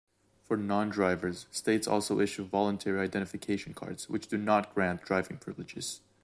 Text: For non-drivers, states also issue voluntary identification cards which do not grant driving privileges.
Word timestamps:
For 0.47 0.57
non-drivers, 0.57 1.45
states 1.51 1.85
also 1.85 2.19
issue 2.19 2.43
voluntary 2.45 2.99
identification 3.01 3.75
cards 3.75 4.09
which 4.09 4.27
do 4.29 4.39
not 4.39 4.73
grant 4.73 5.03
driving 5.05 5.37
privileges. 5.37 6.01